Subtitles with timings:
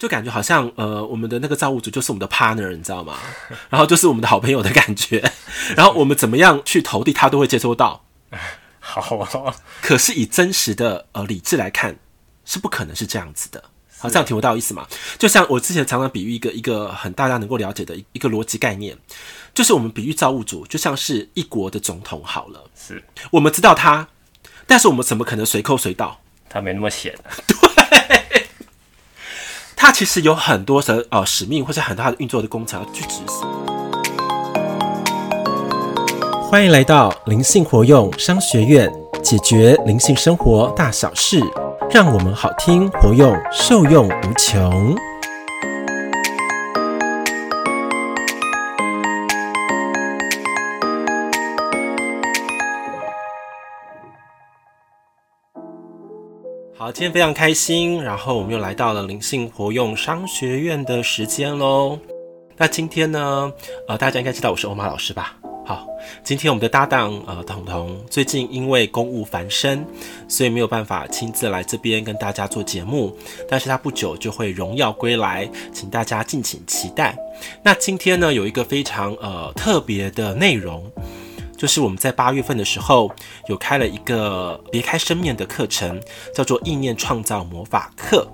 [0.00, 3.18] 就感觉好像呃，我们的那个造物主就是我们的 partner，你知道吗？
[3.68, 5.30] 然后就是我们的好朋友的感觉。
[5.76, 8.06] 然后我们怎么样去投递，他都会接收到。
[8.80, 9.54] 好啊。
[9.82, 11.98] 可是以真实的呃理智来看，
[12.46, 13.62] 是不可能是这样子的。
[13.98, 14.86] 好，这样听不到意思嘛？
[15.18, 18.96] 就像我之前常常比喻一个一个很大家能够了解的一个逻辑概念，
[19.52, 22.64] 就是我们比喻造物主就像是一国的总统好了。
[22.74, 24.08] 是我们知道他，
[24.66, 26.22] 但是我们怎么可能随扣随到？
[26.48, 27.14] 他没那么闲。
[27.46, 28.19] 对。
[29.82, 33.48] 它其实有很多的呃使命，或者很大的运作的工程要去执行。
[36.42, 41.40] 欢迎来到灵性活用商学院，解决灵性生活大小事，
[41.90, 44.94] 让我们好听活用，受用无穷。
[56.92, 61.96] 今天非常开心，然后我们又来到了灵性活用商学院的时间喽。
[62.56, 63.52] 那今天呢，
[63.86, 65.36] 呃，大家应该知道我是欧玛老师吧？
[65.64, 65.86] 好，
[66.24, 69.86] 今天我们的搭档呃，彤彤最近因为公务繁身，
[70.26, 73.16] 所以没有办法亲自来这边跟大家做节目，
[73.48, 77.16] 但是他不久就会荣耀归来，请大家敬请期待。
[77.62, 80.90] 那今天呢，有一个非常呃特别的内容。
[81.60, 83.14] 就是我们在八月份的时候
[83.46, 86.00] 有开了一个别开生面的课程，
[86.34, 88.26] 叫做意念创造魔法课。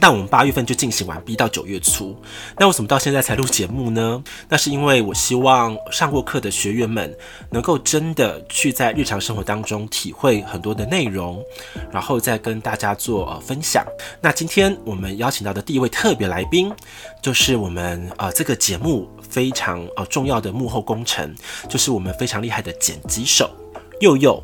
[0.00, 2.16] 那我们八月份就进行完毕到九月初。
[2.58, 4.22] 那为什么到现在才录节目呢？
[4.48, 7.14] 那是因为我希望上过课的学员们
[7.50, 11.44] 能够真的去在日常生活当中体会很多的内容，
[11.90, 13.84] 然后再跟大家做呃分享。
[14.20, 16.72] 那今天我们邀请到的第一位特别来宾，
[17.20, 19.08] 就是我们呃这个节目。
[19.32, 21.34] 非常呃重要的幕后工程，
[21.68, 23.50] 就是我们非常厉害的剪辑手
[24.00, 24.42] 佑佑。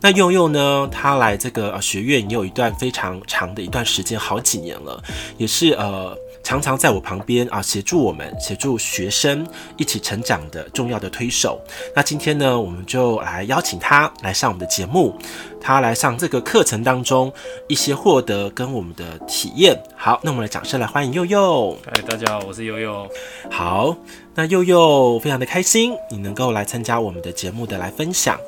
[0.00, 5.02] 那佑佑呢，他来这个呃学院也有一段非常长的一段时间，好几年了，
[5.36, 6.16] 也是呃。
[6.42, 9.46] 常常在我旁边啊，协助我们、协助学生
[9.76, 11.60] 一起成长的重要的推手。
[11.94, 15.14] 那今天呢，我们就来邀请他来上我们的节目，
[15.60, 17.32] 他来上这个课程当中
[17.68, 19.80] 一些获得跟我们的体验。
[19.96, 21.76] 好，那我们来掌声来欢迎佑佑。
[21.84, 23.08] 嗨，大家好，我是佑佑。
[23.50, 23.94] 好，
[24.34, 28.38] 那佑佑非常的开心，你能够来参加我们的节目的来分享。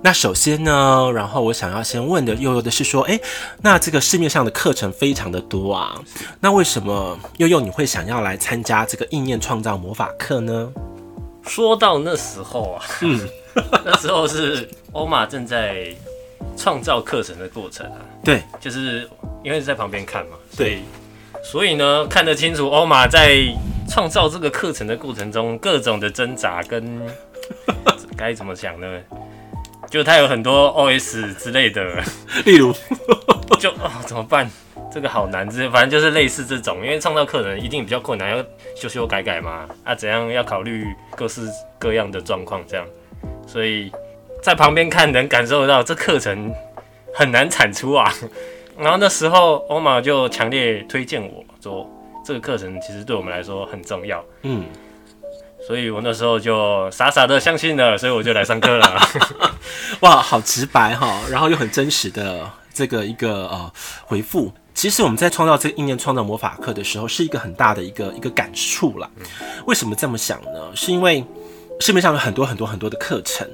[0.00, 3.20] 那首先呢，然后我想要先问的悠悠的是说，诶，
[3.62, 6.00] 那这个市面上的课程非常的多啊，
[6.40, 10.72] 那为什么悠悠你会想要来参加这个意念创造魔法课呢？
[11.42, 13.28] 说到那时候啊，嗯，
[13.84, 15.88] 那时候是欧玛正在
[16.56, 19.08] 创造课程的过程啊，对，就是
[19.42, 20.82] 因为在旁边看嘛，对，
[21.42, 23.40] 所以呢看得清楚欧玛在
[23.88, 27.00] 创造这个课程的过程中各种的挣扎跟
[28.16, 28.86] 该怎么讲呢？
[29.90, 32.02] 就它有很多 OS 之类的，
[32.44, 32.72] 例如
[33.58, 34.48] 就啊、哦、怎么办？
[34.90, 38.44] 这个好难，这反正就是类似这种，因为创造课程一定比较困难，要
[38.74, 39.68] 修修改改嘛。
[39.84, 41.42] 啊，怎样要考虑各式
[41.78, 42.86] 各样的状况，这样，
[43.46, 43.92] 所以
[44.42, 46.52] 在旁边看能感受到这课程
[47.14, 48.12] 很难产出啊。
[48.78, 51.86] 然后那时候欧玛就强烈推荐我说，
[52.24, 54.24] 这个课程其实对我们来说很重要。
[54.42, 54.64] 嗯。
[55.68, 58.98] 所以我那时候就傻傻的相信了，所以我就来上课了。
[60.00, 63.70] 哇，好直白哈，然后又很真实的这个一个呃
[64.06, 64.50] 回复。
[64.72, 69.06] 其实我们在创造这个意念创造魔法课的时候，是一个很大的一个一个感触啦。
[69.66, 70.74] 为什么这么想呢？
[70.74, 71.22] 是因为
[71.80, 73.46] 市面上有很多很多很多的课程。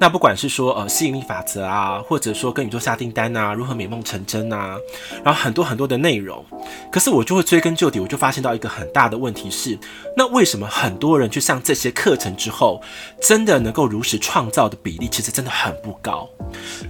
[0.00, 4.78] 那不管是说呃吸引力法则啊，或者说跟宇宙下订单啊，如何美梦成真啊，
[5.22, 6.42] 然后很多很多的内容，
[6.90, 9.78] 可是我就会追根究底，我就发现到一个很大的问题是，
[10.16, 12.80] 那为什么很多人去上这些课程之后，
[13.20, 16.26] 真的能够如实创造的比例其实真的很不高，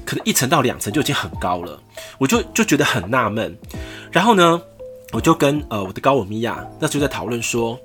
[0.07, 1.77] 可能一层到两层就已经很高了，
[2.19, 3.59] 我就就觉得很纳闷，
[4.13, 4.63] 然后呢，
[5.13, 7.79] 我就跟呃我的高我米娅那就在讨论说，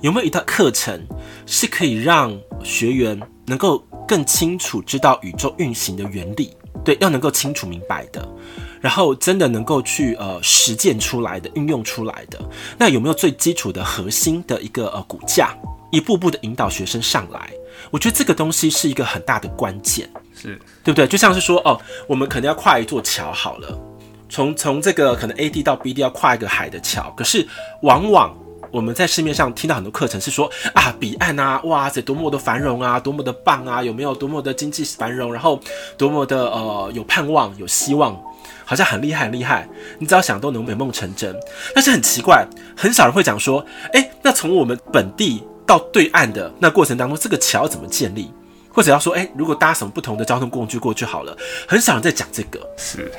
[0.00, 1.00] 有没有一套课程
[1.46, 8.26] 是可以让学员能够更清楚知道宇宙运行的原理，对，要能够清楚明白的，
[8.80, 12.38] 然后真的能够去呃实践出来的、运用出来的，
[12.76, 15.56] 那有没有最基础的核心的一个呃骨架，
[15.92, 17.48] 一步步的引导学生上来？
[17.90, 21.06] 我觉得这个东西是一个很大的关键，是对不对？
[21.06, 23.78] 就像是说哦，我们可能要跨一座桥好了。
[24.32, 27.46] 从从这个可能 A 地到 B 地要跨一个海的桥，可是
[27.82, 28.34] 往往
[28.70, 35.60] 我们在市面上听到很多课程是说啊，彼岸啊，哇塞，多么的繁荣啊，多么的棒啊，有没有多么的经济繁荣，然后
[35.98, 38.18] 多么的呃有盼望有希望，
[38.64, 39.68] 好像很厉害很厉害，
[39.98, 41.38] 你只要想都能美梦成真。
[41.74, 43.62] 但是很奇怪，很少人会讲说，
[43.92, 48.32] 诶，那从我们本地到对岸的那过程当中，这个桥怎么建立，
[48.70, 51.36] 或者要说，诶，如果搭什么不同的交通工具过去好了，
[51.68, 53.12] 很少人在讲这个，是，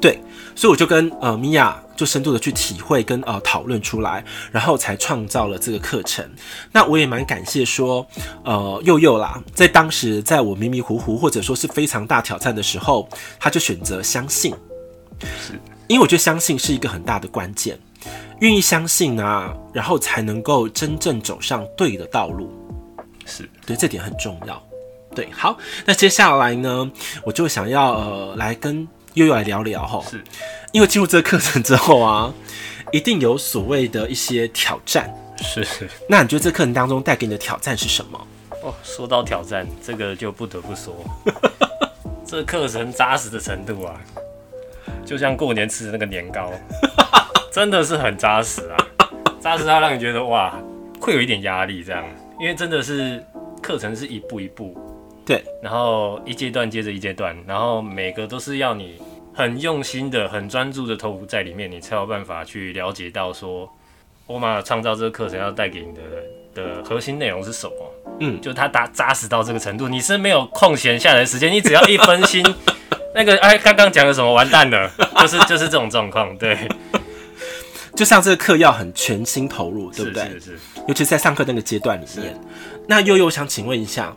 [0.00, 0.18] 对。
[0.54, 6.28] 所以我就跟呃米娅就深度的去体会跟呃讨论出来，然后才创造了这个课程。
[6.72, 8.04] 那我也蛮感谢说，
[8.44, 13.08] 呃，佑佑啦，在当时在我迷迷糊糊或者说是非常大挑战的时候，
[13.38, 14.52] 他就选择相信，
[15.20, 15.52] 是
[15.86, 17.78] 因为我觉得相信是一个很大的关键，
[18.40, 22.50] 愿意相信啊，然后才能够真正走上对的道路。
[23.24, 24.60] 是对，这点很重要。
[25.14, 25.56] 对，好，
[25.86, 26.90] 那接下来呢，
[27.22, 28.86] 我就想要呃来跟
[29.18, 30.22] 祐祐来聊聊哈，是，
[30.72, 32.32] 因为进入这个课程之后啊，
[32.92, 35.66] 一定有所谓的一些挑战，是。
[36.08, 38.26] 那你觉得这课程当中带给你的挑战是什么？
[38.62, 40.94] 哦，说到挑战，这个就不得不说，
[42.24, 44.00] 这课程扎实的程度啊，
[45.04, 46.52] 就像过年吃的那个年糕，
[47.52, 48.76] 真的是很扎实啊，
[49.40, 50.56] 扎实到让你觉得哇，
[51.00, 52.04] 会有一点压力这样，
[52.40, 53.24] 因为真的是
[53.62, 54.76] 课程是一步一步。
[55.24, 58.98] 对，然后一阶段接着一阶段，然后每个都是要你
[59.38, 63.72] 很用心的、很专注的投入在里面，你才有办法去了解到说，
[64.26, 66.02] 欧玛创造这个课程要带给你的
[66.56, 67.72] 的核心内容是什么。
[68.18, 72.44] 嗯，就他打扎实到这个程度，你是没有空闲下来的时间，你只要一分心，
[73.14, 74.90] 那个哎，刚刚讲的什么完蛋了，
[75.20, 76.36] 就是就是这种状况。
[76.36, 76.58] 对，
[77.94, 80.24] 就像这个课要很全心投入，对不对？
[80.24, 80.58] 是是是，
[80.88, 82.36] 尤其是在上课那个阶段里面。
[82.88, 84.12] 那悠悠想请问一下。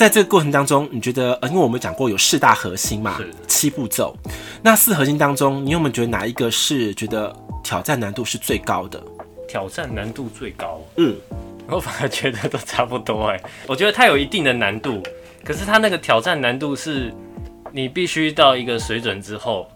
[0.00, 4.16] 在这个过程当中，你觉得，呃，因为我们讲过有四大核心嘛，七步骤。
[4.62, 7.30] 那四核心当中，你有没有觉得哪一个是觉得
[7.62, 8.98] 挑战难度是最高的？
[9.46, 11.14] 挑战难度最高，嗯，
[11.68, 13.38] 我反而觉得都差不多哎。
[13.66, 15.02] 我觉得它有一定的难度，
[15.44, 17.12] 可是它那个挑战难度是，
[17.70, 19.70] 你必须到一个水准之后，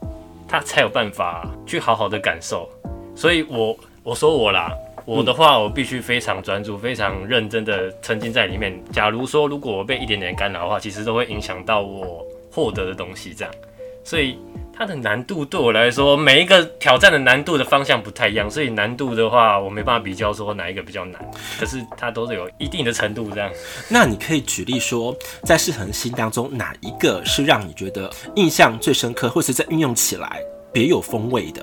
[0.49, 2.67] 它才有办法去好好的感受。
[3.15, 4.73] 所以我我说我啦。
[5.06, 8.83] 我的话，我必须非常专注、非常认真的沉浸在里面。
[8.91, 13.35] 假如说，如果我被一点点干扰的话，其实都会影响到我获得的东西。
[13.35, 13.55] 这样，
[14.03, 14.39] 所以
[14.73, 18.51] 它的难度对我来说，每一个挑战的难度的方向不太一样。
[18.51, 21.31] 所以难度的话，我没办法比较说哪一个比较难。
[21.61, 23.51] 可是它都是有一定的程度这样。
[23.91, 30.41] 那你可以举例说，在四恒心当中，哪一个是让你觉得印象最深刻，或是在运用起来
[30.73, 31.62] 别有风味的？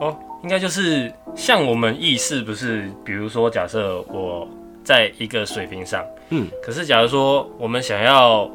[0.00, 0.16] 哦。
[0.42, 4.48] 应该就是像我们意识不是，比如说假设我
[4.82, 8.50] 在一个水平上，嗯，可是假如说我们想要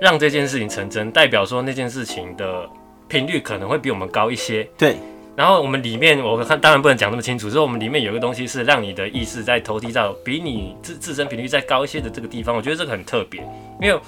[0.00, 2.68] 让这件事情成真，代表说那件事情的
[3.08, 4.96] 频率可能会比我们高一些，对。
[5.36, 13.40] 然后我们里面我看当然不能讲那么清楚，所以我们里面有一个东西是让你的意识在投递到比你自自身频率再高一些的这个地方，我觉得这个很特别，
[13.82, 14.00] 因为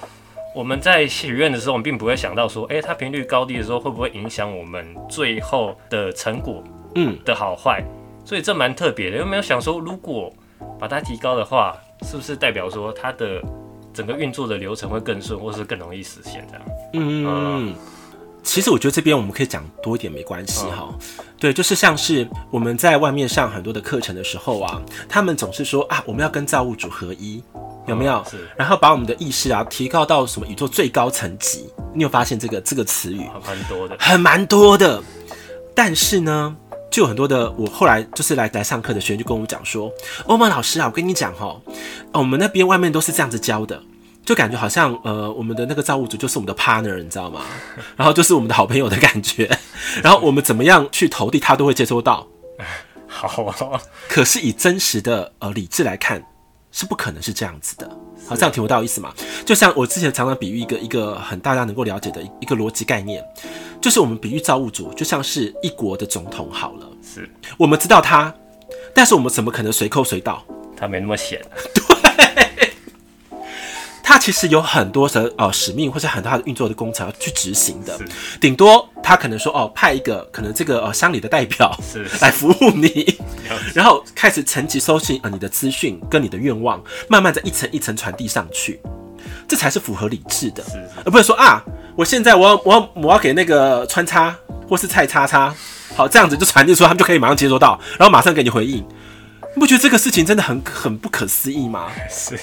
[0.55, 6.63] 我们在许愿的时候，我们并不会想到说，诶，它频率高低的时候会不会影响我们最后的成果。
[6.99, 7.83] 嗯的好坏，
[8.25, 9.17] 所以这蛮特别的。
[9.17, 10.33] 有没有想说，如果
[10.79, 13.39] 把它提高的话，是不是代表说它的
[13.93, 16.63] 整个运作的流程会更顺，或是更容易实现这样？
[16.93, 17.75] 嗯嗯。
[18.43, 20.87] 其实我觉得这边我们可以讲多一点没关系哈。
[21.37, 27.43] 对，就是像是我们在外面上很多的课程的时候啊，他们总是说啊，我们要跟造物主合一，
[27.87, 28.23] 有没有？
[28.31, 28.47] 是。
[28.55, 31.69] 然后把我们的意识啊提高到什么宇宙最高层级？
[31.93, 33.21] 你有发现这个这个词语？
[33.45, 35.03] 蛮多的，很蛮多的。
[35.75, 36.55] 但是呢？
[36.97, 39.93] 就有很多的，我后来就是来来上课的学员就跟我们讲说，
[40.25, 41.55] 欧曼老师啊，我跟你讲哈，
[42.11, 43.79] 我们那边外面都是这样子教的，
[44.25, 47.41] 就感觉好像呃，我们的那个造物主就是我们的 partner，你知道吗？
[47.95, 49.47] 然后就是我们的好朋友的感觉，
[50.01, 52.25] 然后我们怎么样去投递，他都会接收到。
[53.05, 53.79] 好啊，
[54.09, 56.25] 可是以真实的呃理智来看，
[56.71, 57.87] 是不可能是这样子的。
[58.27, 59.13] 好，这样听不到意思吗？
[59.45, 63.23] 就像我之前常常比喻一个一个很大家能够了解的一个逻辑概念。
[63.79, 66.89] 就是我们比喻造物主，就像是一国的总统好了。
[67.17, 68.31] 是，我们知道他，
[68.93, 70.43] 但是我们怎么可能随扣随到？
[70.77, 71.41] 他没那么闲。
[71.73, 72.73] 对，
[74.03, 77.99] 他其实有很多的呃使命，或者很多他的运作的工程要去执行的。
[78.39, 83.17] 顶多他可能说哦，派一个可能这个呃乡里的代表是 来服务你，
[83.73, 88.79] 然后开始层级搜集呃你的资讯跟你的愿望，慢慢的一层一层传递上去，
[89.47, 90.63] 这才是符合理智的，
[91.03, 91.63] 而不是说啊。
[91.95, 94.35] 我现在我要我要我要给那个穿插
[94.69, 95.51] 或是菜叉叉，
[95.95, 98.85] 好，这样子就传递出，他们就可以马上接收到，然后马上给你回应。
[99.55, 101.89] 你不觉得这个事情真的很很不可思议吗？
[102.09, 102.39] 是，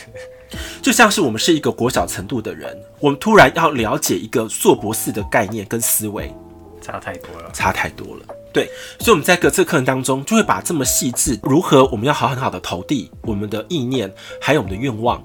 [0.82, 6.34] 就像是我们是一个国小程度的人，我们突然要了解一个硕博士的概念跟思维，
[6.80, 8.22] 差太多了，差太多了。
[8.52, 15.22] 对，所以我们在各这课程当中就会把这么细致，如何我们要好很好的投递我们的意念，还有我们的愿望。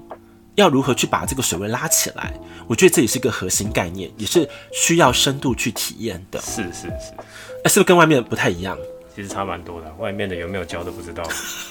[0.56, 2.34] 要如何去把这个水位拉起来？
[2.66, 6.40] 我觉得这也是一个核心概念，也是需要深度去体验的。
[6.40, 7.14] 是是是，
[7.64, 8.78] 哎，是不是跟外面不太一样？
[9.14, 11.22] 其实差蛮多的，外面的有没有教都不知道。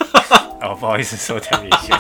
[0.61, 1.97] 哦，不好意思说太明显。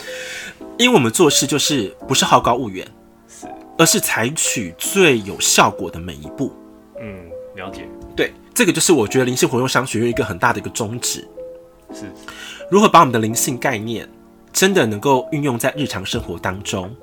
[0.78, 2.86] 因为我们做事就是不是好高骛远，
[3.28, 3.46] 是，
[3.78, 6.54] 而是采取最有效果的每一步。
[7.00, 7.88] 嗯，了解。
[8.14, 11.26] 对，这个就是我觉得灵性活用商学院一个很大的一个宗旨，
[11.92, 12.04] 是
[12.70, 14.08] 如何把我们的灵性概念
[14.52, 16.94] 真的能够运用在日常生活当中，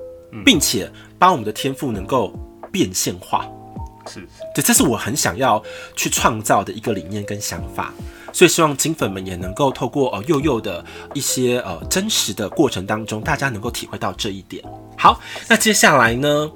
[0.44, 2.32] 并且把我们的天赋能够
[2.70, 3.46] 变现化。
[4.06, 5.62] 是，是，对，这是我很想要
[5.96, 7.92] 去创造的一个理念跟想法，
[8.32, 10.84] 所以希望金粉们也能够透过呃佑佑的
[11.14, 14.62] 一些呃真实的过程当中，大家能够体会到这一点。
[14.96, 16.50] 好，那接下来呢，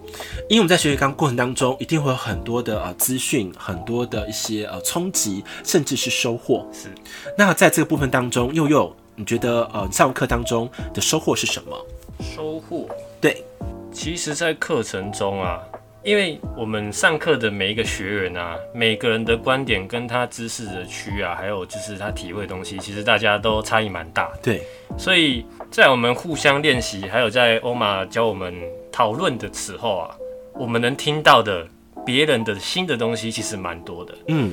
[0.48, 6.66] 因为我们在学习刚过程当中，一定会有很多的呃资讯，很多的一些呃冲击，甚至是收获。
[6.72, 6.88] 是，
[7.36, 11.86] 那在这个部分当中，佑佑，你觉得呃上课当中的收获是什么？
[12.34, 12.88] 收获？
[13.20, 13.44] 对，
[13.92, 15.60] 其实，在课程中啊。
[16.04, 24.32] 因为我们上课的每一个学员啊，每个人的观点跟他知识的区啊，还有就是他体会的东西，其实大家都差异蛮大。
[24.40, 24.62] 对，
[24.96, 28.54] 所以在我们互相练习，还有在欧玛教我们
[28.92, 30.16] 讨论的时候啊，
[30.54, 31.66] 我们能听到的
[32.06, 34.14] 别人的新的东西其实蛮多的。
[34.28, 34.52] 嗯，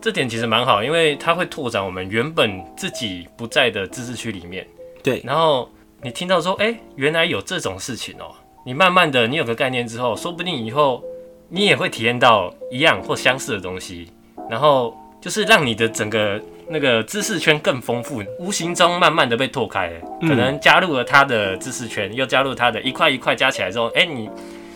[0.00, 4.66] 这点其实蛮好，因为它会拓展我们原本自己不在的知识区里面。
[5.02, 5.68] 对，然后
[6.00, 8.34] 你听到说，哎，原来有这种事情哦。
[8.66, 11.00] 你慢慢的，你有个概念之后，说不定以后
[11.48, 14.08] 你也会体验到一样或相似的东西，
[14.50, 19.92] 然后就是让你的整个那个知识圈更丰富，无形中慢慢的被拓开，
[20.22, 24.28] 可能加入了他的知识圈，又加入他的一块一块加起来之后，哎，你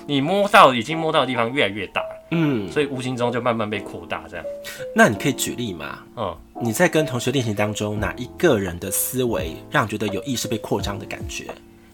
[0.06, 4.46] 你摸到已经摸到的地方越来越大，嗯，所以无形中就慢慢被扩大，这样。
[4.94, 5.98] 那你可以举例吗？
[6.16, 11.46] 嗯，你在跟同学练习当中，哪一个人的思维让你觉得有意识被扩张的感觉？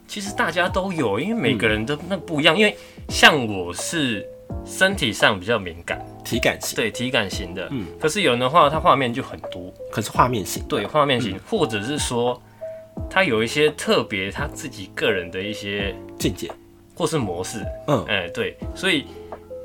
[0.06, 2.56] 其实大家都有，因为每个人都那不一样。
[2.56, 2.76] 嗯、因为
[3.08, 4.26] 像我是
[4.64, 7.68] 身体上比较敏感，体感型，对，体感型的。
[7.70, 7.86] 嗯。
[8.00, 9.72] 可是有人的话，他画面就很多。
[9.90, 10.62] 可是画面型。
[10.68, 12.40] 对，画面型，嗯、或者是说
[13.10, 16.50] 他有一些特别他自己个人的一些见解，
[16.94, 17.64] 或是模式。
[17.88, 18.04] 嗯。
[18.08, 19.06] 哎、欸，对，所以。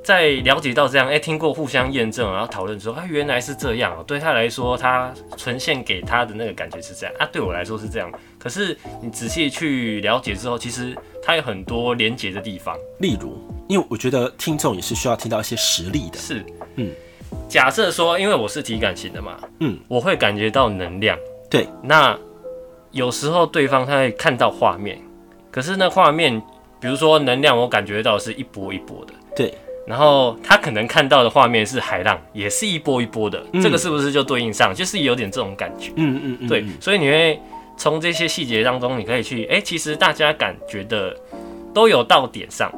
[0.04, 4.04] 在了解到这样，哎、欸，听过互相验证，然后讨论说，啊，原来是这样。
[4.08, 7.16] 对他来说，他呈现给他的那个感觉是这样。
[7.20, 8.12] 啊，对我来说是这样。
[8.40, 12.76] 可是你仔细去了解之后，其实它有很多连结的地方。
[13.00, 16.18] 例如，因为我觉得听众也是需要听到一些实例的。
[16.18, 16.44] 是，
[16.76, 16.90] 嗯。
[17.48, 21.18] 假设说，因为我是体感型的嘛，嗯，我会感觉到能量。
[21.50, 21.68] 对。
[21.84, 22.18] 那
[22.92, 25.00] 有时候对方他会看到画面，
[25.52, 26.42] 可是那画面，
[26.80, 29.14] 比如说能量，我感觉到是一波一波的。
[29.36, 29.54] 对。
[29.92, 34.74] 然后他可能看到的画面是海浪，也是一波一波的，嗯、这个是不是就对应上？
[34.74, 35.92] 就是有点这种感觉。
[35.98, 37.38] 嗯嗯嗯，对，所以你会
[37.76, 41.14] 从这些细节当中，你可以去，哎，其实大家感觉的
[41.74, 42.72] 都有到点上，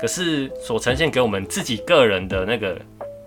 [0.00, 2.76] 可是所呈现给我们自己个人的那个，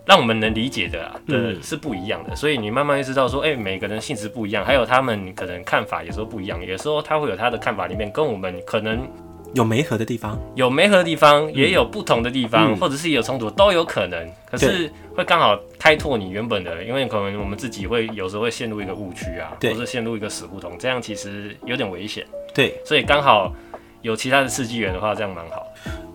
[0.06, 2.36] 让我们能理解的啊，的是不一样的。
[2.36, 9.08] 所以你慢慢会知道说，哎，每个人性质不一样，还有他们可能看法有时候不一样，有时候他会有他的看法里面跟我们可能。
[9.54, 14.30] 有没合的地方，有没合的地方，也有不同的地方，嗯、或者是有冲突，都有可能。
[14.50, 22.26] 可是会刚好开拓你原本的，因为可能我们自己会有时候会陷入一个误区啊，或者陷入一个死胡同，这样其实有点危险。
[22.54, 23.54] 对，所以刚好
[24.02, 25.66] 有其他的刺激源的话，这样蛮好。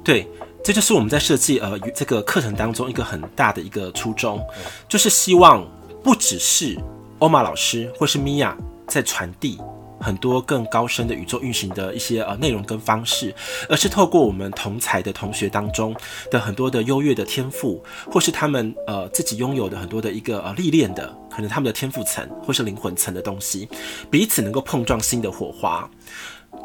[0.05, 0.27] 对，
[0.63, 5.67] 这就是我们在设计呃这个课程当中一个很大的一个初衷，嗯、就是希望
[6.03, 6.79] 不只是
[7.19, 9.59] 欧玛老师或是米娅在传递。
[10.05, 13.35] 很多更高深的宇宙运行的一些呃内容跟方式，
[13.71, 15.97] 而是透过我们同才的同学当中
[16.31, 17.83] 的很多的优越的天赋，
[18.13, 23.67] 或是他们呃自己拥有的很多的一个呃历练的，可能他们的天赋层或是灵魂层的东西，
[24.11, 25.89] 彼此能够碰撞新的火花。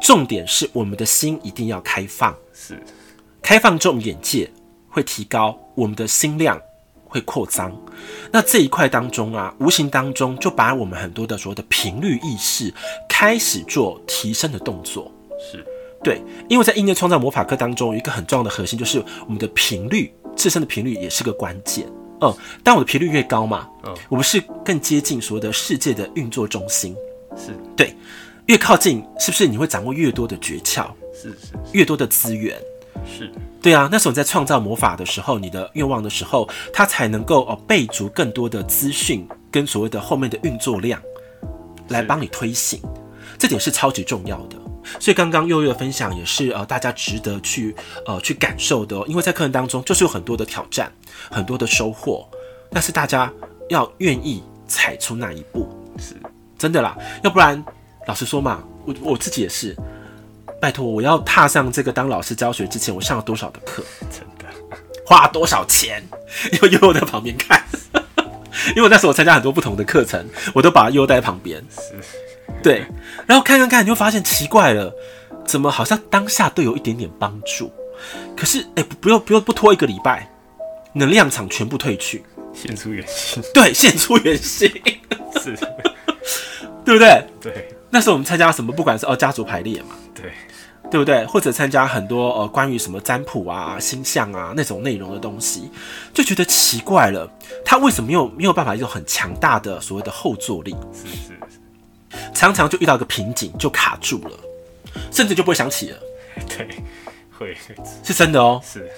[0.00, 2.78] 重点是我们的心一定要开放，是
[3.40, 4.50] 开放这种眼界
[4.90, 6.60] 会提高我们的心量。
[7.12, 7.76] 会扩张，
[8.30, 12.72] 那这一块当中啊，无形当中就把我们很多的所谓的频率意识
[13.20, 15.62] 开始做提升的动作，是。
[16.02, 21.86] 对，因为在意念创造魔法课当中，有一个很重要的核心就是我们的频率，自身的频率也是个关键。
[22.22, 22.34] 嗯，
[22.64, 26.96] 当我的频率越高嘛，嗯，我们是更接近所谓的世界的运作中心，
[27.36, 27.54] 是。
[27.76, 27.94] 对，
[28.46, 30.86] 越靠近，是不是你会掌握越多的诀窍？
[31.12, 32.58] 是是，是，越多的资源，
[33.04, 33.30] 是。
[33.60, 40.98] 对啊，那时候你在创造魔法的时候，你的愿望的时候，它才能够哦备足更多的资讯跟所谓的后面的运作量，
[41.88, 42.80] 来帮你推行，
[43.38, 44.56] 这点是超级重要的。
[44.98, 47.74] 所以刚刚悠悠的分享也是呃大家值得去
[48.06, 50.90] 呃去感受的哦，因为在课程当中就是有很多的挑战，
[51.30, 52.26] 很多的收获，
[52.70, 53.30] 但是大家
[53.68, 55.68] 要愿意踩出那一步，
[55.98, 56.14] 是
[56.58, 57.62] 真的啦，要不然
[58.06, 59.76] 老实说嘛，我我自己也是。
[60.60, 63.82] 拜托，我要踏上这个当老师教学之前，我上了多少的课？
[64.10, 64.44] 真的，
[65.06, 66.06] 花多少钱？
[66.52, 67.64] 因为悠悠在旁边看，
[68.76, 71.64] 因为那时候我参加很多不同的课程，我都把悠悠带在旁边。
[71.70, 71.94] 是，
[72.62, 72.86] 对，
[73.26, 74.92] 然后看看看，你就发现奇怪了，
[75.44, 77.72] 怎么好像当下都有一点点帮助，
[78.36, 80.30] 可是哎，不用不用不拖一个礼拜，
[80.92, 82.24] 能量场全部退去。
[82.52, 84.68] 现出原形，对，现出原形，
[85.40, 85.56] 是，
[86.84, 87.24] 对不对？
[87.40, 90.32] 对，那时候我们参加什么，不管是哦家族排列嘛，对，
[90.90, 91.24] 对不对？
[91.26, 95.70] 或者参加很多呃关于什么占卜啊、星象啊那种内容的东西，
[96.12, 97.30] 就觉得奇怪了，
[97.64, 100.74] 他为什么没有没有办法一种很强大的所谓的后坐力？
[100.92, 101.59] 是是是，
[102.34, 104.38] 常常就遇到一个瓶颈就卡住了，
[105.10, 105.98] 甚至就不会想起了。
[106.48, 106.68] 对，
[107.36, 107.56] 会
[108.04, 108.60] 是真的哦。
[108.64, 108.90] 是。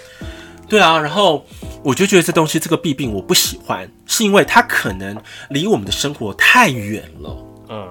[0.69, 1.45] 对啊，然后
[1.83, 7.37] 我就觉得这东西这个弊病我不喜欢，是因为它可能离我们的生活太远了。
[7.69, 7.89] 嗯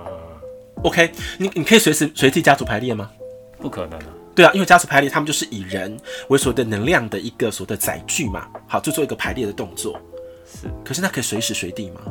[0.83, 3.11] ，OK，你你可以随时随地家族排列吗？
[3.59, 4.05] 不可能啊。
[4.33, 5.95] 对啊，因为家族排列他们就是以人
[6.29, 9.99] 为所谓的能量的一个所谓的载具嘛，好，就做一个排列的动作。
[10.47, 12.01] 是，可是那可以随时随地吗？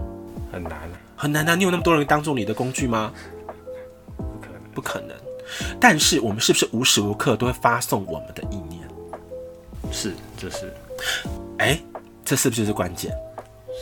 [0.52, 1.54] 很难啊，很难啊！
[1.54, 3.12] 你有那么多人当做你的工具吗？
[4.16, 5.14] 不可能，不可能。
[5.78, 8.88] 但是我们是不是无时无刻都会发送我们的意念？
[9.92, 10.72] 是，这是，
[11.58, 11.84] 哎、欸，
[12.24, 13.12] 这是不是就是关键？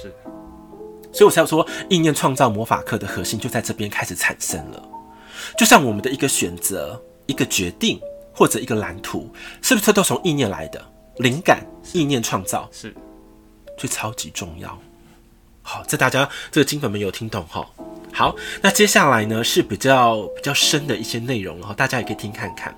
[0.03, 0.13] 是，
[1.13, 4.83] 所以我才要说，意念创造魔法课的核心就在这边开始产生了。
[5.57, 8.01] 就像我们的一个选择、一个决定
[8.35, 10.85] 或者一个蓝图，是不是都从意念来的？
[11.19, 12.93] 灵感、意念创造是，
[13.77, 14.77] 最超级重要。
[15.69, 17.69] 好，这大家这个金粉们有听懂哈？
[18.11, 22.75] 好，那接下来呢是比较比较深的一些内容，然后大家也可以听看看。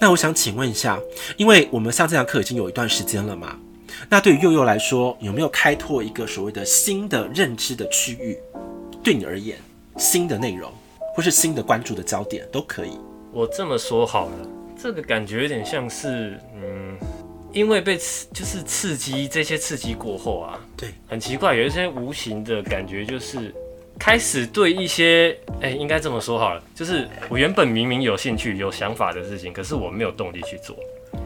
[0.00, 0.98] 那我想请问一下，
[1.36, 3.58] 因为我们上这堂课已经有一段时间了嘛，
[4.08, 8.38] 那对于佑佑来说，有没有开拓一个所谓的新的认知的区域？
[9.04, 9.58] 对你而言，
[9.98, 10.72] 新的内容
[11.14, 12.98] 或是新的关注的焦点都可以。
[13.30, 14.48] 我这么说好了，
[14.82, 16.96] 这个感觉有点像是，嗯，
[17.52, 23.54] 因为被刺，就是刺激这些刺激过后啊，对，很奇怪，有一些无形的感觉就是。
[23.98, 30.74] 开始对一些，哎、欸，应该这么说好了，就是我原本明明有兴趣、有想法的事情，可是我没有动力去做。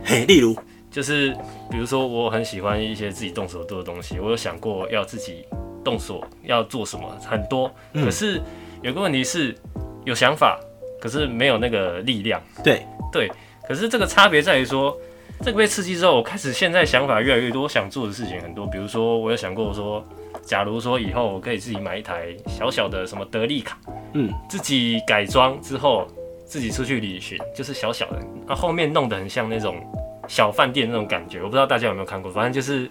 [0.04, 0.54] 嘿，例如，
[0.90, 1.35] 就是
[1.71, 5.47] 比如说，我很喜欢一些自己动手做的东西，我有想过要自己
[5.83, 7.73] 动手要做什么，很多。
[7.95, 8.42] 可是
[8.83, 9.56] 有个问题是，
[10.04, 10.61] 有想法，
[11.00, 12.42] 可是没有那个力量。
[12.62, 13.31] 对对，
[13.66, 14.94] 可是这个差别在于说，
[15.42, 18.66] 这个被刺激之后，我开始现在想法越来越多，想做的事情很多。
[18.66, 20.05] 比如说，我有想过说。
[20.42, 23.77] 假如说以后我可以自己买一台小小的什么德利卡，
[24.12, 26.07] 嗯，自己改装之后
[26.44, 29.83] 自己出去旅行，就是小小的，那后面弄得很像那种
[30.29, 32.88] 小饭店那种感觉，我不知道大家有没有看过，反正就是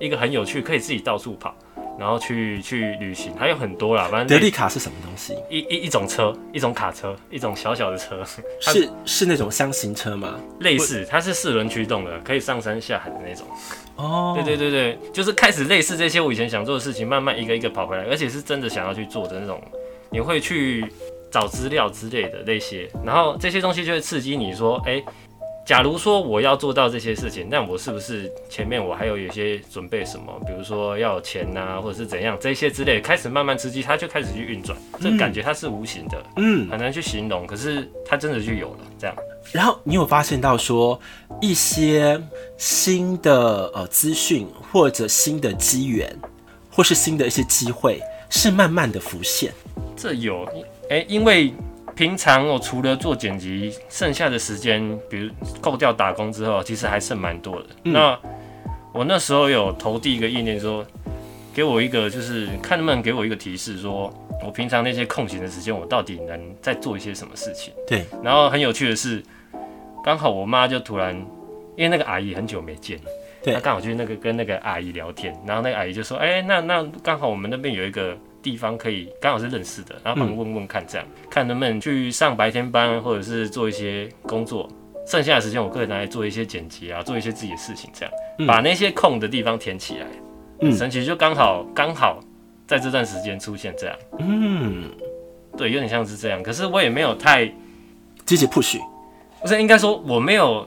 [0.00, 1.54] 一个很有趣，可以自己到处跑。
[1.98, 4.08] 然后去去旅行，还有很多啦。
[4.10, 5.34] 反正德利卡是什么东西？
[5.50, 8.22] 一一一种车，一种卡车，一种小小的车。
[8.60, 10.38] 是是那种箱型车吗？
[10.60, 13.46] 类似，它是四轮驱动的，可以上山下海的那种。
[13.96, 19.62] 哦，对对对对，就是开始类似这些我以前想做的事情，慢慢一个一个跑回来，而且是真的想要去做的那种。
[20.10, 20.84] 你会去
[21.30, 25.02] 找资料之类的那些，然后这些东西就会刺激你说，哎。
[25.66, 30.32] 假如说我要做到这些事情，那我是不是前面我还有有些准备什么？
[30.46, 34.78] 比如说要有钱呐、啊，或者是怎样这些之类，开始慢慢刺激，它就开始去运转。
[35.00, 37.44] 这、感觉它是无形的，嗯，很难去形容。
[37.48, 39.16] 可是它真的就有了这样。
[39.50, 41.00] 然后你有发现到说
[41.40, 42.20] 一些
[42.56, 46.16] 新的呃资讯，或者新的机缘，
[46.70, 48.00] 或是新的一些机会，
[48.30, 49.52] 是慢慢的浮现。
[49.96, 50.44] 这有，
[50.90, 51.52] 哎、欸，因为。
[51.96, 55.32] 平常我除了做剪辑，剩下的时间，比如
[55.62, 57.66] 扣掉打工之后，其实还剩蛮多的。
[57.84, 58.18] 嗯、那
[58.92, 60.90] 我那时候有投递一个意念说，说
[61.54, 64.12] 给我一个，就是看能不能给我一个提示，说
[64.44, 67.72] 我平常那些空闲的时间，我到底能再做一些什么事情？
[67.86, 68.04] 对。
[68.22, 69.22] 然后很有趣的是，
[70.04, 71.16] 刚好我妈就突然，
[71.76, 73.00] 因为那个阿姨很久没见，
[73.42, 78.14] 对，她刚好去那个跟那个阿姨聊天，然后那个阿姨就说，哎、欸，那那刚好我们那边有一个。
[78.48, 84.68] 地方可以刚好是认识的，然后帮你问问看，这样、嗯、看能不能去上白天班，或者是做一些工作。
[85.04, 90.06] 剩下的时间我可以拿来做一些剪辑啊，做一些自己的事情，这样、嗯、把那些空的地方填起来。
[90.60, 92.20] 嗯，神奇就刚好刚好
[92.68, 93.96] 在这段时间出现这样。
[94.20, 94.88] 嗯，
[95.56, 96.40] 对，有点像是这样。
[96.40, 97.52] 可是我也没有太
[98.24, 98.78] 积极 push，
[99.42, 100.64] 不是应该说我没有。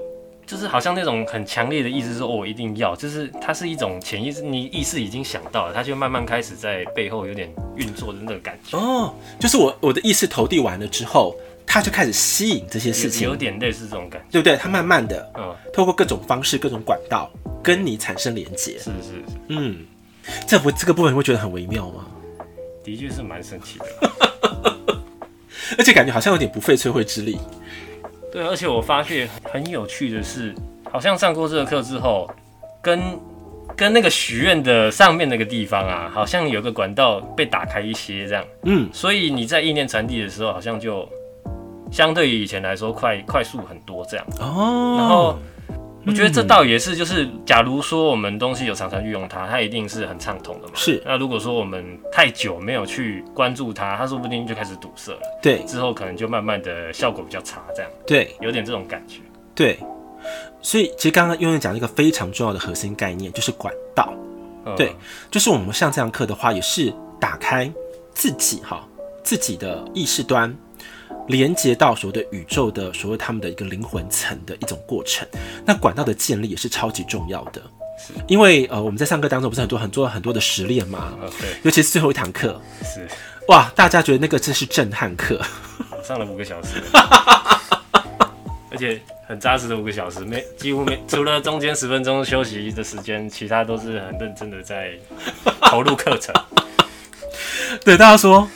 [0.50, 8.76] 就是好像那种很强烈的意思，说我一定要，就是它是一种潜意识，你意识已经想到了，它就慢慢开始在背后有点运作的那个感觉。
[8.76, 11.36] 哦，就是我我的意识投递完了之后，
[11.68, 14.58] 它就开始吸引这些事情，有，有点类似这种感觉，对不对？
[14.58, 17.30] 它慢慢的，嗯，透过各种方式、各种管道
[17.62, 18.80] 跟你产生连接。
[18.80, 18.90] 是是
[19.28, 19.86] 是，嗯，
[20.48, 22.08] 这不这个部分你会觉得很微妙吗？
[22.84, 24.12] 的确是蛮神奇的，
[25.78, 27.38] 而且感觉好像有点不费吹灰之力。
[28.32, 30.54] 对，而且我发现很有趣的是，
[30.92, 32.30] 好像上过这个课之后，
[32.82, 33.02] 跟
[33.76, 38.44] 跟那个许愿的上面那个地方啊，好像有个管道被打开一些这样。
[38.64, 41.08] 嗯，所以你在意念传递的时候，好像就
[41.92, 44.26] 相对于以前来说快快速很多这样。
[44.40, 45.40] 哦，然后
[46.06, 50.74] 我觉得这倒也是，就是假如说我们东西有常常运用它，它一定是很畅通的嘛。
[50.76, 51.02] 是。
[51.06, 55.20] 那如果说我们太久没有去关注它，它说不定就开始堵塞了。
[55.42, 55.60] 对。
[55.66, 57.92] 之后可能就慢慢的效果比较差，这样。
[58.08, 58.34] 对。
[58.40, 59.20] 有点这种感觉。
[59.54, 59.78] 对。
[60.62, 64.14] 所以其实刚刚悠悠讲了一个非常重要的核心概念，就是管道。
[64.66, 64.96] 嗯、对。
[65.30, 67.72] 就是我们上这堂课的话，也是打开
[68.14, 68.88] 自己哈
[69.22, 70.56] 自己的意识端。
[71.30, 75.28] 连接到所谓的宇宙的所谓他们的一个灵魂层的一种过程，
[75.64, 77.62] 那管道的建立也是超级重要的。
[78.00, 83.08] 是，因为呃我们在上课当中不是很多很多很多的实练嘛，对，尤其是最后一堂课，是，
[83.48, 85.40] 哇，大家觉得那个真是震撼课，
[86.04, 86.82] 上了五个小时，
[88.72, 94.94] 而且很扎实的五个小时，没几乎没除了中间十分钟休息的时间，其他都是很认真的在
[95.62, 96.34] 投入课程。
[97.86, 98.50] 对，大家说。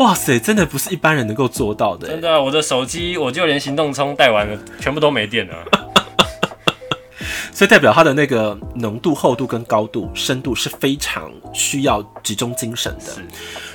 [0.00, 2.08] 哇塞，真的不是一般人能够做到的。
[2.08, 5.54] 真的、啊，我的手机我就连行动充带完了，全部都没电了。
[7.52, 13.12] 所以代表它的那个浓度、厚度跟高度、深度是非常需要集中精神的。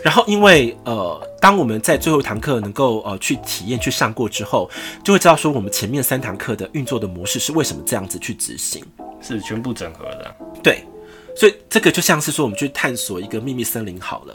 [0.04, 4.68] 然后因为呃，当我们在最后一堂课能够呃去体验、去上过之后，
[5.04, 8.84] 就会知道说我们前面三堂课的运作的模式是为什么这样子去执行，
[9.22, 10.36] 是全部整合的。
[10.64, 10.84] 对。
[11.38, 14.34] 所以这个就像是说我们去探索一个秘密森林好了。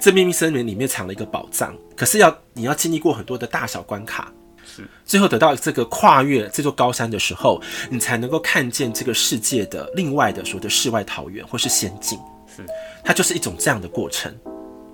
[0.00, 4.32] 这秘密森林里面藏了一个宝藏，可是要你要经历过很多的大小关卡，
[4.64, 7.60] 是最后得到这个跨越这座高山的时候，
[7.90, 12.64] 你才能够看见这个世界的另外的所谓的世外桃源或是仙境，是
[13.04, 14.34] 它就是一种这样的过程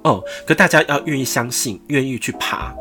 [0.04, 0.22] 哦。
[0.46, 2.74] 可大家要愿意相信，愿意去爬，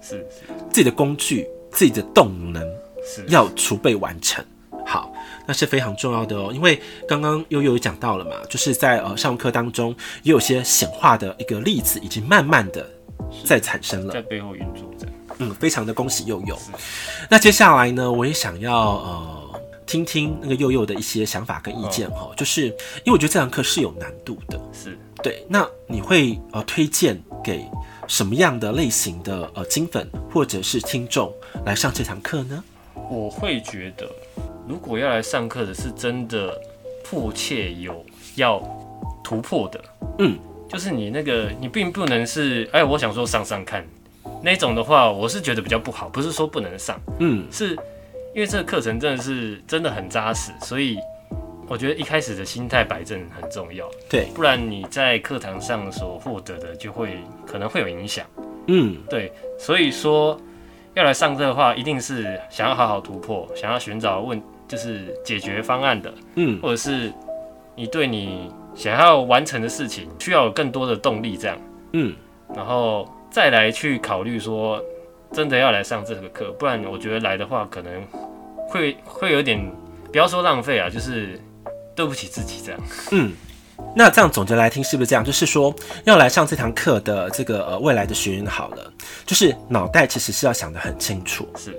[0.00, 2.62] 是是自己的工具，自己的动能
[3.04, 4.44] 是要储备完成。
[5.46, 5.48] 好。
[5.48, 12.84] 那是非常重要的哦，因为刚刚悠悠也讲到了嘛，就是在呃上课当中也有些显化的一个例子，已经慢慢的
[13.44, 15.06] 在产生了，在背后运作着。
[15.38, 16.58] 嗯，非常的恭喜悠悠。
[17.30, 22.66] 那接下来呢，我也想要呃听听那个悠悠的一些想法跟意见哈，就是
[23.04, 25.44] 因为我觉得这堂课是有难度的，是对。
[25.48, 27.64] 那你会呃推荐给
[28.08, 31.32] 什么样的类型的呃金粉或者是听众
[31.64, 32.64] 来上这堂课呢？
[33.08, 34.10] 我会觉得。
[34.68, 36.60] 如果要来上课的是真的
[37.04, 38.60] 迫切有要
[39.22, 39.80] 突破的，
[40.18, 40.36] 嗯，
[40.68, 43.86] 就是你那个你并不能是哎，我想说上上看
[44.42, 47.74] 那种的话，我是觉得比较不好，不是说不能上，嗯，是
[48.34, 50.98] 因为这个课程真的是真的很扎实，所以
[51.68, 58.26] 我觉得一开始的心态摆正很重要，对，不然你在课堂上所获得的就会可能会有影响，
[58.66, 60.40] 嗯，对，所以说
[60.94, 64.42] 要来上课的话，一定是想要好好突破，想要寻找问。
[64.68, 67.12] 就是解决方案的，嗯，或者是
[67.74, 71.56] 你对你想要完成的事情需要有更多的动力，这样，
[71.92, 72.14] 嗯，
[72.54, 74.82] 然后再来去考虑说，
[75.32, 77.92] 真的要来上这个课，不然我觉得来的话可能
[78.68, 79.70] 会会有点，
[80.10, 81.40] 不要说浪费啊，就是
[81.94, 82.80] 对不起自己这样，
[83.12, 83.32] 嗯，
[83.94, 85.24] 那这样总结来听是不是这样？
[85.24, 85.74] 就是说
[86.04, 88.92] 要来上这堂课的这个呃未来的学员好了，
[89.24, 91.76] 就是脑袋其实是要想得很清楚，是。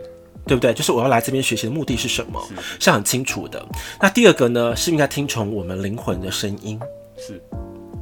[0.47, 0.73] 对不对？
[0.73, 2.41] 就是我要来这边学习的目的是什么？
[2.47, 3.63] 是，是很清楚的。
[4.01, 6.79] 那第二个呢，是应该听从我们灵魂的声音。
[7.17, 7.41] 是，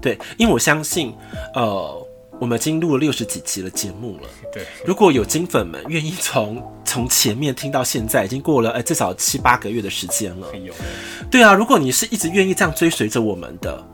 [0.02, 1.14] 对，因为我相信，
[1.56, 2.08] 呃，
[2.40, 4.30] 我们已经录了六十几集的节目了。
[4.54, 10.48] 对，如果有金粉们愿意从从前面听到现在，已经过了哎至少七八个月的时间了。
[10.56, 10.72] 有。
[11.32, 13.88] 对啊，如果你是一直愿意这样追随着我们的。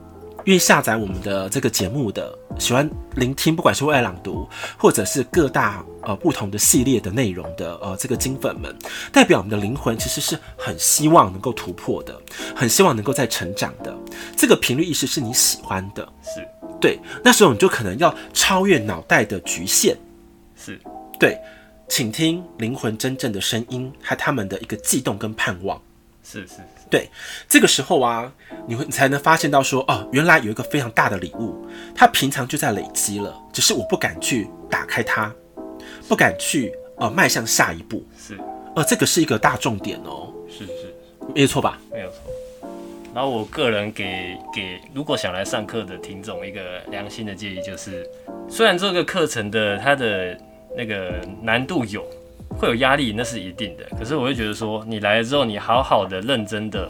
[0.46, 8.76] 愿意下载我们的这个节目的，喜欢聆听，不管是为爱朗读，或者是各大呃不同的系列的内容的呃这个金粉们，
[9.12, 12.20] 代表我们的灵魂其实是很希望能够突破的，
[12.56, 13.96] 很希望能够再成长的。
[14.36, 16.48] 这个频率意识是你喜欢的，是
[16.80, 17.00] 对。
[17.24, 19.96] 那时候你就可能要超越脑袋的局限，
[20.56, 20.80] 是
[21.20, 21.38] 对，
[21.88, 25.80] 倾听灵魂真正的声音，和他们的一个悸动跟盼望，
[26.24, 26.56] 是是。
[26.92, 27.10] 对，
[27.48, 28.30] 这个时候啊，
[28.68, 35.34] 你会你才能发现到说，哦，原来有一个非常大的礼物，它平常就在累积了，只是我不敢去打开它，
[36.10, 38.06] 不敢去呃迈向下一步。
[38.18, 38.38] 是，
[38.76, 40.34] 呃，这个是一个大重点哦。
[40.50, 40.94] 是是，
[41.34, 41.80] 没有错吧？
[41.94, 42.18] 没有错。
[43.16, 48.06] 然后我个人给给如果想来上课的听众一个良心的建议，就是
[48.50, 50.38] 虽然这个课程的它的
[50.76, 52.06] 那个难度有。
[52.58, 53.84] 会有压力，那是一定的。
[53.98, 56.90] 可是我会觉得说，你来了之后，你好好的、认真的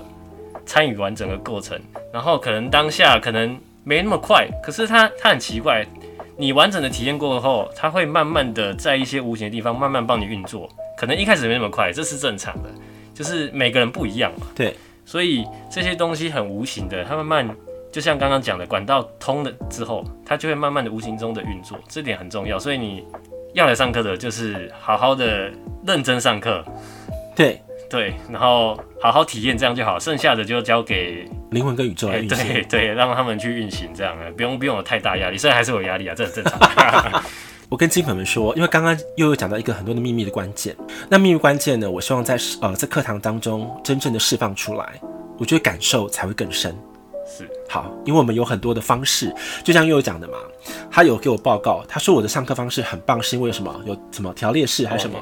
[0.66, 1.80] 参与完整个过程，
[2.12, 5.86] 然后可能当下可能没那么快，可是它它很奇怪，
[6.38, 10.70] 你完整的体验过后，它会慢慢的在一些无形的地方慢慢帮你运作。
[10.98, 12.70] 可能一开始没那么快，这是正常的，
[13.14, 14.48] 就是每个人不一样嘛。
[14.54, 17.56] 对，所以这些东西很无形的，它慢慢
[17.92, 22.60] 就像刚刚讲的，管道通了之后，它就会慢慢的无形中的运作，这点很重要。
[22.60, 23.06] 所以你。
[23.54, 25.52] 要来上课的，就是好好的
[25.86, 26.64] 认真上课。
[27.36, 32.48] 对对，然后好好体验这样就好，剩下的就交给灵魂跟宇宙来运行。
[32.48, 36.60] 对对，让他们去运行这样的，不用不用有太大压力，虽然还是有压力啊，这很正常。
[37.68, 40.76] 我跟金粉们说，因为刚刚又有讲到一个很多的秘密的关键，
[41.10, 45.00] 那秘密关键呢，我希望在呃在课堂当中真正的释放出来，
[45.38, 46.78] 我觉得感受才会更深。
[47.68, 50.38] 好，因为我们有很多的方式，就像又有讲的嘛，
[50.90, 53.82] 他有给我报告，他说我的上课方式很棒，是因为什么？
[53.86, 55.20] 有什么条列式还是什么？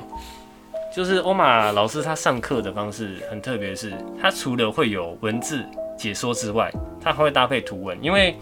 [0.95, 5.63] 就是欧玛老师他上课的方式很特别，是他除了会有文字
[5.97, 8.35] 解说之外，他还会搭配图文，因为。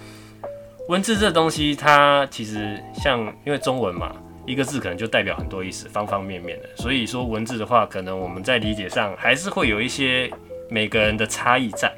[0.89, 6.69] 文字这东西，它其实像，因为中文嘛，一个字可能就代表很多意思，方方面面的。
[6.77, 10.32] 所以说文字的话，可能我们在理解上还是会有一些
[10.69, 11.93] 每个人的差异在。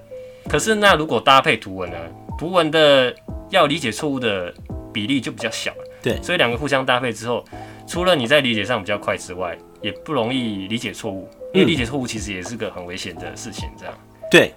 [0.50, 1.98] 可是那如果搭配图文呢？
[2.40, 3.14] 图文的
[3.50, 4.52] 要理解错误的
[4.92, 5.84] 比例就比较小了。
[6.02, 7.46] 对，所以两个互相搭配之后，
[7.86, 13.94] 除了你在理解上比较快之外，也不容易理解错误，因为理解错误其实也是个很危险的事情，这样。
[14.32, 14.54] 对，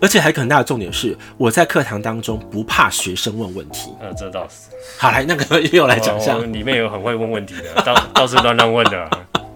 [0.00, 3.92] 而且还有很大的重点是，我在课堂当中不怕学生问问题。
[4.00, 4.70] 呃，这倒是。
[4.98, 9.10] 好，来那个又来讲一下，里面有很会问问题的，到到处乱乱问的，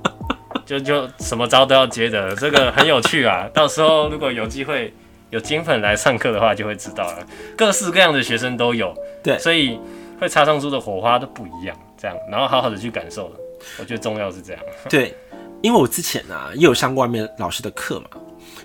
[0.66, 3.48] 就就什么招都要接的，这个很有趣啊。
[3.54, 4.92] 到时候如果有机会
[5.32, 8.94] 有金粉来上课的话，就会知道了，各式各样的学生都有。
[9.22, 9.78] 对，所以
[10.20, 13.32] 会擦上出的火花都不一样，这样，然后好好的去感受，
[13.78, 14.62] 我觉得重要是这样。
[14.88, 15.14] 对，
[15.62, 18.06] 因为我之前啊也有上过外面老师的课嘛。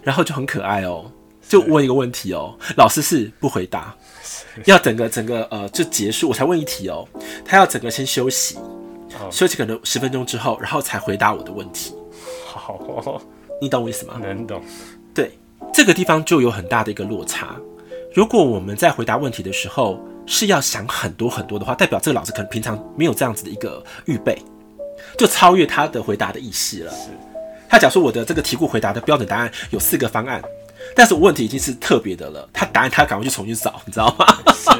[0.03, 1.11] 然后就很可爱哦，
[1.49, 3.93] 就问一个问题哦，老师是不回答，
[4.65, 7.05] 要整个整个呃就结束，我才问一题哦，
[7.43, 8.57] 他要整个先休息，
[9.29, 11.93] 休息可能十分钟之后，然后才回答我的问题。
[12.45, 13.21] 好，
[13.59, 14.17] 你懂我意思吗？
[14.21, 14.61] 能懂。
[15.71, 17.55] 对，这个地方就有很大的一个落差。
[18.13, 24.41] 如果我们在回答问题的时候是要想很多很多的话，代表这个老师可能平常没有这样子的一个预备，
[25.17, 26.91] 就超越他的回答的意识了。
[26.91, 27.09] 是。
[27.69, 30.41] 他假说我的这个题库回答的标准答案有四个方案，
[30.95, 34.25] 但是我问题已经是特别的了，他答案他赶快去重新找，你知道吗？
[34.53, 34.71] 是，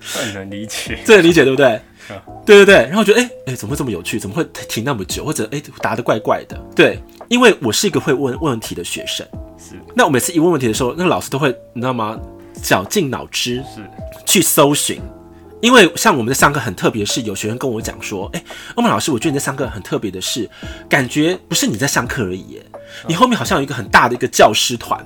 [0.18, 1.80] 很能理解，这能理解对不对？
[2.46, 4.20] 对对对，然后我觉得哎哎，怎么会这么有趣？
[4.20, 5.24] 怎么会停那么久？
[5.24, 6.56] 或者哎答得怪怪的？
[6.76, 9.26] 对，因为我是一个会问问题的学生，
[9.58, 9.74] 是。
[9.94, 12.18] 那我每次一问问题的时候，那个老师都会你知道吗？
[12.62, 13.82] 绞尽脑汁是
[14.24, 15.00] 去搜寻。
[15.60, 20.48] 因为像我们在上课很特别，是有学生跟我讲说：“哎，欧曼老师，我觉得你在上课很特别的是，
[20.90, 22.62] 感觉不是你在上课而已耶，
[23.08, 25.02] 你后面好像有一个很大的一个教师团，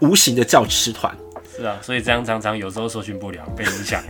[0.00, 1.16] 无形的教师团。”
[1.56, 4.02] 是啊，所以这样常常有时候搜寻不了，被影响。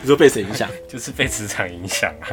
[0.00, 0.68] 你说被谁影响？
[0.88, 2.28] 就是被磁场影响啊。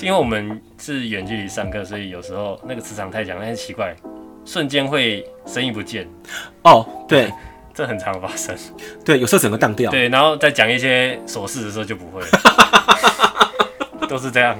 [0.00, 3.94] 因为我们是远距离上课，所以有时候那个磁场太强，但是奇怪，
[4.44, 6.08] 瞬间会声音不见。
[6.62, 7.32] 哦，对。
[7.72, 8.54] 这很常发生，
[9.04, 12.28] 对，有时候整个荡掉，对，然后再讲一些琐事的时候就不会了，
[14.08, 14.58] 都是这样，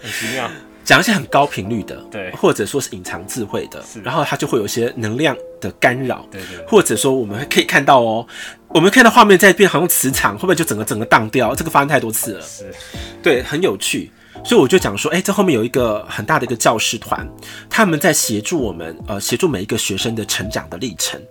[0.00, 0.48] 很奇妙，
[0.90, 8.26] 讲一些很高频率的，对，或者说是隐藏智慧的，是，然后它就会有一些能量的干扰，对，对对，或者说我们可以看到哦，
[8.70, 11.54] 我们看到画面在变，好像磁场会不会就整个整个荡掉？
[11.54, 12.74] 这个发生太多次了，是，
[13.22, 14.10] 对，很有趣，
[14.44, 17.24] 所以我就讲说，哎，这后面有一个很大的一个教师团，
[17.68, 21.22] 他们在协助我们，呃，协助每一个学生的成长的历程。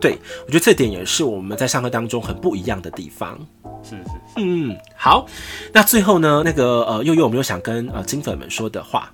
[0.00, 3.38] 对，我觉得这点也是我们在上课当中很不一样的地方。
[3.82, 5.26] 是是是，嗯，好，
[5.72, 9.12] 那最后呢，那个呃，悠悠有没有想跟呃金粉们说的话？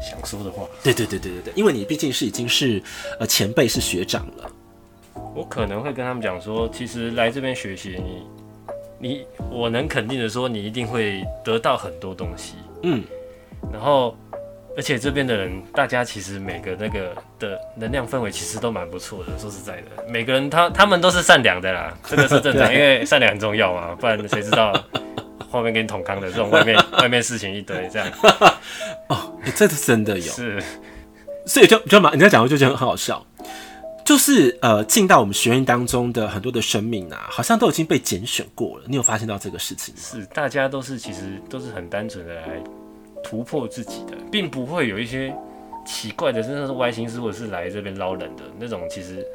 [0.00, 0.64] 想说的话？
[0.82, 2.82] 对对对对对对，因为你毕竟是已经是
[3.18, 4.50] 呃前辈，是学长了。
[5.34, 8.00] 我可能会跟他们讲说，其实来这边学习，
[9.00, 12.54] 你你我能肯定的说，你一定会得到很多东西。
[12.82, 13.02] 嗯，
[13.72, 14.16] 然后。
[14.76, 19.38] 而且这边的人，大家其实每个那个的能量氛围其实都蛮不错的。
[19.38, 24.72] 说实在的，每个人他他们都是善良的啦， 这个是正常，因为善良很重要嘛，不然谁知道
[25.50, 28.08] 后面给你捅康的这种外面 外面事情一堆这样。
[29.08, 30.32] 哦，欸、这是真的有。
[30.32, 30.62] 是，
[31.44, 33.26] 所以就就嘛，你在讲，我就觉得很好笑，
[34.06, 38.84] 就是呃，进到我们学院当中的很多的生命啊，好像都已经被拣选过了。
[38.88, 40.00] 你有发现到这个事情吗？
[40.02, 42.42] 是，大家都是其实都是很单纯的来。
[43.22, 45.34] 突破自己的，并不会有一些
[45.84, 48.86] 奇怪的，真的是歪心思，或者是来这边捞人的那种。
[48.88, 49.26] 其实，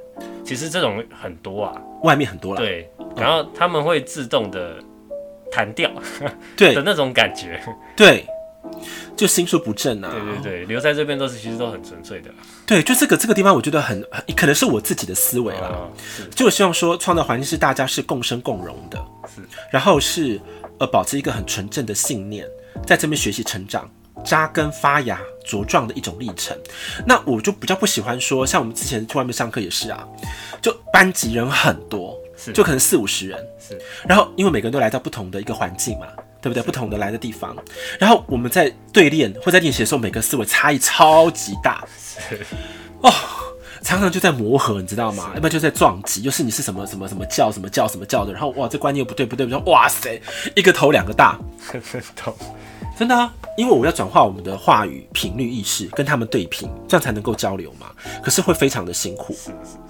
[0.43, 2.61] 其实这种很多啊，外面很多了。
[2.61, 4.77] 对，然后他们会自动的
[5.51, 5.91] 弹掉，
[6.55, 7.61] 对 的那种感觉。
[7.95, 8.25] 对，
[9.15, 10.09] 就心术不正啊。
[10.11, 12.29] 对对对，留在这边都是其实都很纯粹的。
[12.65, 14.01] 对，就这个这个地方，我觉得很
[14.35, 15.69] 可能是我自己的思维啦。
[15.71, 15.89] 哦、
[16.31, 18.97] 就我希望说，创造环境是大家是共生共荣的，
[19.27, 20.39] 是，然后是
[20.79, 22.47] 呃保持一个很纯正的信念。
[22.85, 23.89] 在这边学习成长、
[24.23, 26.57] 扎根发芽、茁壮的一种历程。
[27.05, 30.07] 那我就比较不喜欢说，像我们之前去外面上课也是啊，
[30.61, 32.17] 就班级人很多，
[32.53, 33.79] 就可能四五十人，是。
[34.07, 36.07] 然后因为每个人都来到不同的一个环境嘛，
[36.41, 36.63] 对对不对？
[36.63, 37.55] 不同的来的地方，
[37.99, 41.83] 然后我们在对练或在练习的时候，每个思维差异超级大，
[43.01, 43.11] 哦，
[43.81, 45.31] 常常就在磨合，你知道吗？
[45.33, 50.21] 要不然就在撞击，就是你是什么什么什么教什么教什么教的，然后哇，这观念又不对不对不对，哇塞，
[50.55, 51.37] 一个头两个大，
[52.97, 57.87] 真的啊，因为我要转化我们的话语频率意识，跟他们对频，这样才能够交流嘛。
[58.23, 59.35] 可是会非常的辛苦，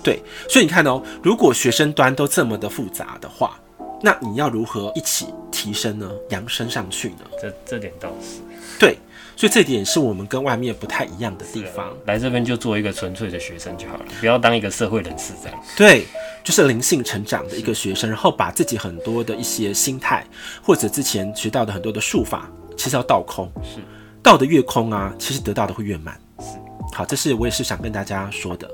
[0.03, 3.57] 对，所以你看哦，如果学生端都这么的复杂的话。
[3.99, 6.07] 那你要如何一起提升呢？
[6.29, 7.25] 扬升上去呢？
[7.41, 8.39] 这这点倒是
[8.79, 8.95] 对，
[9.37, 11.95] 所以这点是我们跟外面不太一样的地方。
[12.05, 15.63] 来这边就做一个纯粹的学生就好了，不要当一个社会人士这样。
[15.77, 16.05] 对，
[16.43, 20.25] 就是灵性成长的一个学生，然后把自己很多的一些心态
[20.63, 23.47] 或者之前学到的很多的术法，其实要倒空。
[23.63, 23.79] 是，
[24.23, 26.19] 倒得越空啊，其实得到的会越满。
[26.39, 26.57] 是，
[26.91, 28.67] 好，这是我也是想跟大家说的。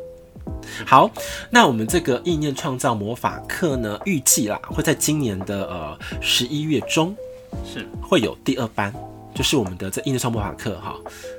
[0.86, 1.12] 好，
[1.50, 7.14] 那我们这个意念创造魔法课呢，预计啦会在今年的呃十一月中
[7.66, 8.94] 是会有第二班，
[9.34, 10.96] 就是我们的这意念创魔法课哈，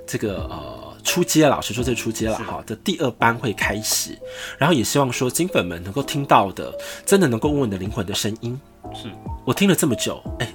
[0.07, 4.19] 这个呃初阶老师说这初阶了哈，这第二班会开始，
[4.59, 6.73] 然后也希望说金粉们能够听到的，
[7.07, 8.59] 真的能够问问你的灵魂的声音。
[8.95, 9.09] 是。
[9.45, 10.55] 我听了这么久，哎、欸，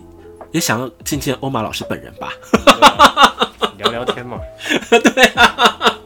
[0.51, 2.33] 也想要见见欧玛老师本人吧，
[3.77, 4.39] 聊聊天嘛，
[4.89, 5.97] 对啊，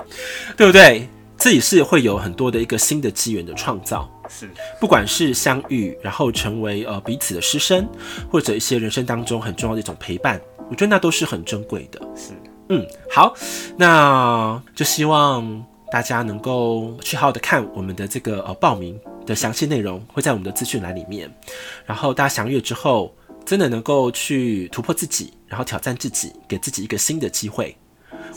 [0.58, 1.08] 对不对？
[1.44, 7.86] 自己是会有很多的一个新的机缘的创造，是不管是相遇，然后成为呃彼此的师生，
[8.32, 12.00] 或者一些人生当中很重要的一种陪伴，我觉得那都是很珍贵的。
[12.16, 12.32] 是，
[12.70, 13.36] 嗯，好，
[13.76, 21.30] 那就希望大家能够去好好的看我们的这个呃报名的详细内容，会在我们的资讯栏里面。
[21.86, 27.76] 然后大家详阅之后，真的能够去突破自己，然后挑战自己，给自己一个新的机会。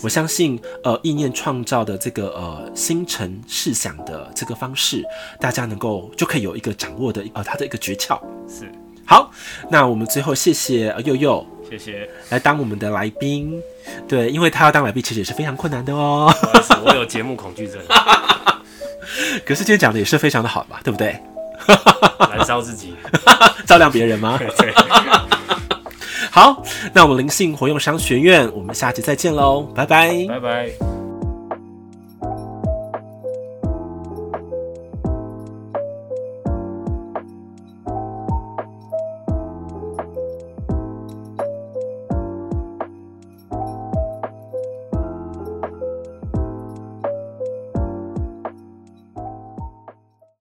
[0.03, 5.03] 我相信，呃，意念创造的这个呃心诚事想的这个方式，
[5.41, 8.21] 大家能够就可以有一个掌握的呃它的一个诀窍。
[8.49, 8.71] 是，
[9.07, 9.31] 好，
[9.71, 13.59] 那我们最后谢谢佑佑，谢谢来当我们的来宾。
[14.07, 16.33] 对，因为他要当来宾，其实也是非常困难的哦。
[16.41, 17.79] 不好意思，我有节目恐惧症。
[19.47, 21.19] 可是今天讲的也是非常的好吧，对不对？
[22.31, 22.95] 燃烧自己，
[23.67, 24.39] 照亮别人吗？
[24.39, 24.75] 对。
[26.37, 31.06] 好，那我们灵性活用商学院，我们下期再见喽，拜拜，拜拜。